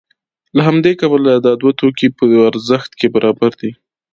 [0.55, 3.71] له همدې کبله دا دوه توکي په ارزښت کې برابر دي